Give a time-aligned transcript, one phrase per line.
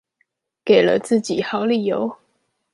[0.65, 2.17] 給了自己好理由